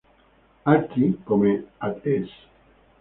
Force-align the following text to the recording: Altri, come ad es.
Altri, 0.71 1.09
come 1.29 1.53
ad 1.91 2.01
es. 2.15 2.33